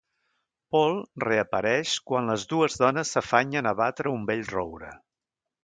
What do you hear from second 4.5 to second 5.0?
roure.